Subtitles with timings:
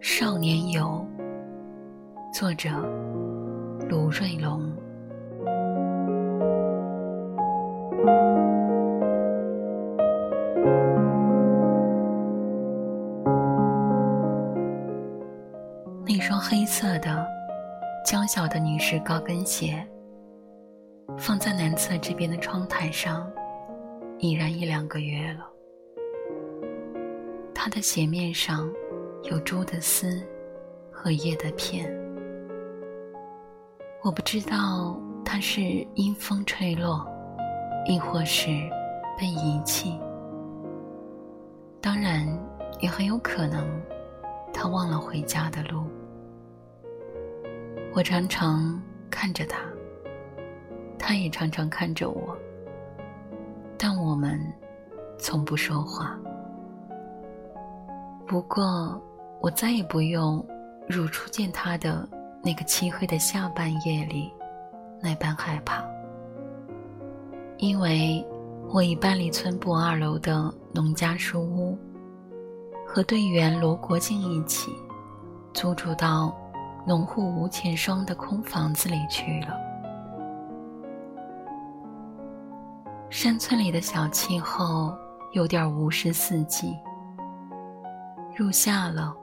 [0.00, 1.06] 少年游，
[2.34, 2.68] 作者
[3.88, 4.60] 卢瑞龙。
[16.04, 17.26] 那双黑色的、
[18.04, 19.86] 娇小的女士高跟鞋，
[21.16, 23.30] 放在南侧这边的窗台上，
[24.22, 25.50] 已然一两个月了。
[27.52, 28.72] 它的鞋面上
[29.24, 30.24] 有猪的丝
[30.92, 31.92] 和叶的片，
[34.00, 35.60] 我不知道它是
[35.96, 37.04] 因风吹落，
[37.84, 38.48] 亦或是
[39.18, 39.98] 被遗弃。
[41.80, 42.24] 当然，
[42.78, 43.68] 也很有可能
[44.54, 45.82] 他忘了回家的路。
[47.92, 49.58] 我常常看着他，
[50.96, 52.38] 他也常常看着我，
[53.84, 54.40] 但我们
[55.18, 56.16] 从不说话。
[58.28, 59.02] 不过，
[59.40, 60.46] 我再也不用
[60.88, 62.08] 如初见他的
[62.44, 64.32] 那个漆黑的下半夜里
[65.02, 65.84] 那般害怕，
[67.56, 68.24] 因为
[68.72, 71.76] 我已搬离村部二楼的农家书屋，
[72.86, 74.70] 和队员罗国静一起
[75.52, 76.32] 租住到
[76.86, 79.71] 农户吴钱双的空房子里去了。
[83.12, 84.96] 山村里的小气候
[85.32, 86.74] 有点无视四季。
[88.34, 89.14] 入夏了，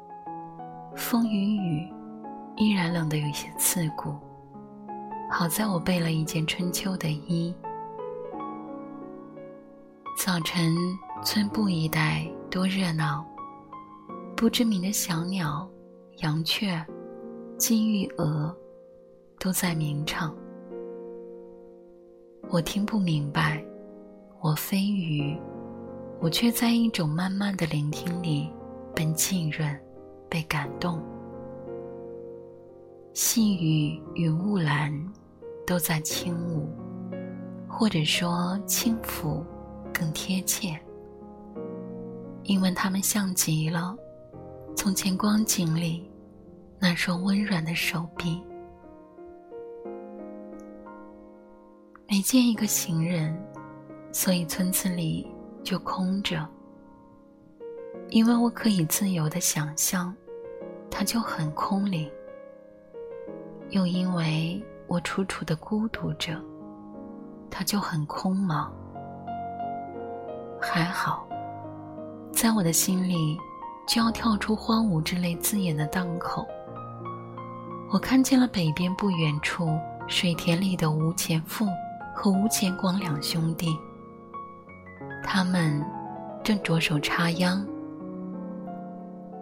[0.95, 1.91] 风与雨
[2.55, 4.15] 依然冷得有些刺骨。
[5.27, 7.51] 好在我备了一件春秋的衣。
[10.19, 10.71] 早晨，
[11.23, 13.25] 村部一带多热闹，
[14.37, 15.67] 不知名的小鸟、
[16.17, 16.79] 羊雀、
[17.57, 18.55] 金玉鹅
[19.39, 20.31] 都在鸣唱。
[22.51, 23.63] 我听不明白，
[24.41, 25.37] 我非鱼，
[26.19, 28.51] 我却在一种慢慢的聆听里。
[28.95, 29.79] 被浸润，
[30.27, 31.01] 被感动。
[33.13, 34.91] 细雨与雾兰
[35.65, 36.67] 都在轻舞，
[37.65, 39.41] 或者说轻抚
[39.93, 40.77] 更贴切，
[42.43, 43.95] 因为它们像极了
[44.75, 46.11] 从前光景里
[46.77, 48.43] 那双温软的手臂。
[52.05, 53.33] 每见一个行人，
[54.11, 55.27] 所以村子里
[55.63, 56.47] 就空着。
[58.09, 60.15] 因为我可以自由的想象，
[60.89, 62.09] 它就很空灵；
[63.69, 66.35] 又因为我楚楚的孤独着，
[67.51, 68.67] 它就很空茫。
[70.59, 71.27] 还好，
[72.31, 73.37] 在我的心里，
[73.87, 76.47] 就要跳出“荒芜”之类字眼的档口，
[77.91, 81.67] 我看见了北边不远处水田里的吴前富
[82.15, 83.77] 和吴前广两兄弟，
[85.31, 85.79] 他们
[86.43, 87.63] 正着手插秧。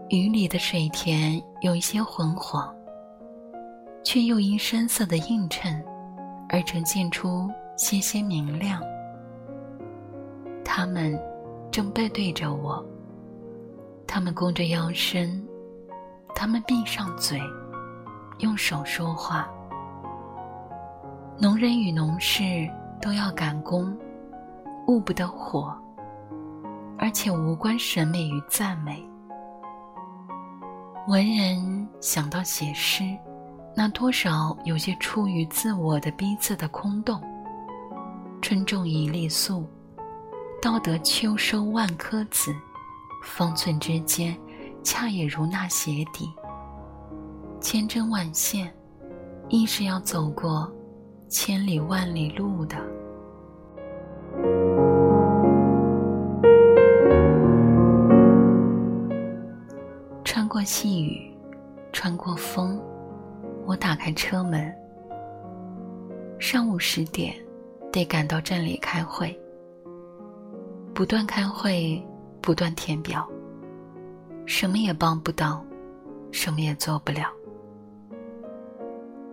[0.10, 2.76] 雨里的水田有一些浑黄，
[4.04, 5.82] 却又因深色的映衬
[6.50, 8.82] 而呈现出些些明亮。
[10.66, 11.18] 他们
[11.72, 12.86] 正背对着我，
[14.06, 15.42] 他们弓着腰身，
[16.36, 17.40] 他们闭上嘴，
[18.40, 19.50] 用手说话。
[21.40, 22.44] 农人与农事
[23.02, 23.98] 都要赶工，
[24.88, 25.76] 悟不得火，
[26.98, 29.06] 而且无关审美与赞美。
[31.08, 33.04] 文人想到写诗，
[33.76, 37.22] 那多少有些出于自我的逼仄的空洞。
[38.42, 39.66] 春种一粒粟，
[40.62, 42.56] 到得秋收万颗子，
[43.24, 44.38] 方寸之间，
[44.84, 46.32] 恰也如那鞋底。
[47.60, 48.74] 千针万线，
[49.50, 50.72] 亦是要走过
[51.28, 52.78] 千里万里路的。
[60.68, 61.34] 细雨，
[61.94, 62.78] 穿过风，
[63.66, 64.70] 我打开车门。
[66.40, 67.34] 上午十点，
[67.90, 69.34] 得赶到镇里开会。
[70.94, 72.06] 不断开会，
[72.42, 73.26] 不断填表，
[74.46, 75.64] 什么也帮不到，
[76.34, 77.30] 什么也做不了。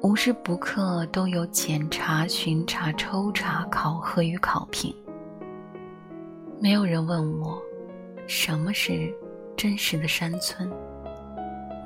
[0.02, 4.94] 无时不刻都有检查、巡查、抽查、考核与考评。
[6.60, 7.60] 没有人问我，
[8.28, 9.12] 什么是
[9.56, 10.70] 真实的山村。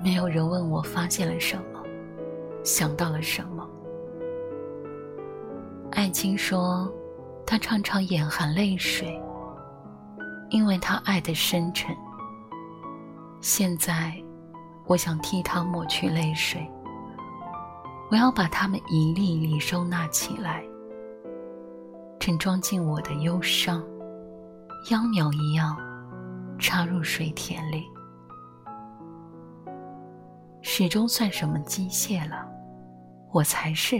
[0.02, 1.82] 没有人问我发现了什么，
[2.64, 3.68] 想到了什么。
[5.92, 6.90] 艾青说，
[7.44, 9.20] 他常常眼含泪水，
[10.50, 11.96] 因为他爱的深沉。
[13.40, 14.14] 现在，
[14.86, 16.64] 我想替他抹去泪水，
[18.10, 20.62] 我要把它们一粒一粒收纳起来，
[22.20, 23.82] 盛装进我的忧伤。
[24.90, 25.76] 秧苗一样
[26.58, 27.84] 插入水田里，
[30.70, 32.46] 始终算什么机械了？
[33.32, 33.96] 我才是，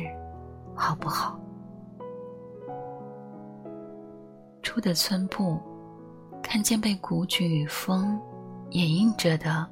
[0.75, 1.41] 好不好？
[4.63, 5.59] 出的村部，
[6.43, 8.21] 看见被古菊与风
[8.73, 9.67] 掩映着的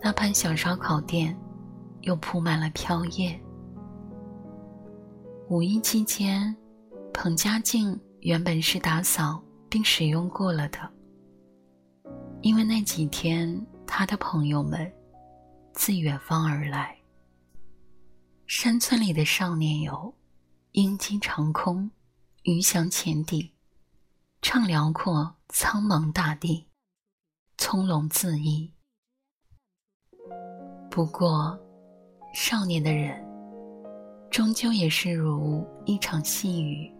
[0.00, 1.36] 那盘小烧烤店，
[2.02, 3.36] 又铺满了飘叶。
[5.48, 6.54] 五一期间，
[7.12, 10.78] 彭家境原本是打扫并使用过了的，
[12.42, 14.90] 因为那几天他的朋友们
[15.76, 16.96] 自远方而来。
[18.46, 20.14] 山村里的少年游，
[20.72, 21.90] 鹰击长空，
[22.44, 23.52] 鱼翔浅底，
[24.40, 26.66] 畅辽阔苍茫大地，
[27.58, 28.72] 从容恣意。
[30.90, 31.56] 不过，
[32.32, 33.22] 少年的人。
[34.30, 36.90] 终究也是如一场细雨，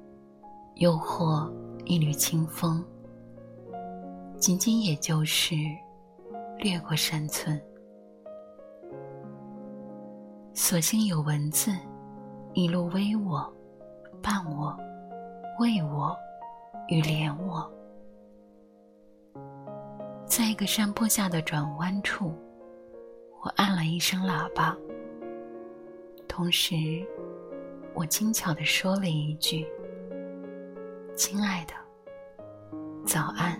[0.76, 1.52] 又或
[1.84, 2.84] 一缕清风，
[4.38, 5.54] 仅仅也就是
[6.58, 7.60] 掠过山村。
[10.58, 11.70] 所幸有文字，
[12.54, 13.54] 一路微我、
[14.22, 14.74] 伴我、
[15.58, 16.16] 为我
[16.88, 17.70] 与怜我。
[20.24, 22.34] 在一个山坡下的转弯处，
[23.42, 24.74] 我按了一声喇叭，
[26.26, 26.74] 同时。
[27.92, 29.66] 我轻巧地说了一句
[31.16, 31.72] ：“亲爱的，
[33.06, 33.58] 早安。”